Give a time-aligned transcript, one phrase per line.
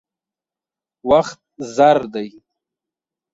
[1.09, 1.39] وخت
[1.75, 2.27] زر دی.